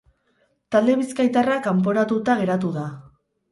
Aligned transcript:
Talde 0.75 0.95
bizkaitarra 1.01 1.59
kanporatuta 1.69 2.39
geratu 2.43 2.75
da. 2.81 2.89